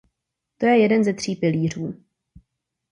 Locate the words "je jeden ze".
0.65-1.13